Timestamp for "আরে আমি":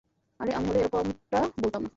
0.39-0.67